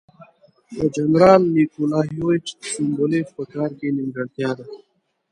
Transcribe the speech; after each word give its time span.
د 0.77 0.79
جنرال 0.95 1.41
نیکولایویچ 1.55 2.47
سوبولیف 2.71 3.27
په 3.37 3.43
کار 3.53 3.69
کې 3.79 3.87
نیمګړتیا 3.95 4.49
ده. 4.57 4.65